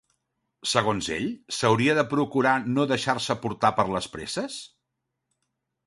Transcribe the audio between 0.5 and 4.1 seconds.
Segons ell, s'hauria de procurar no deixar-se portar per les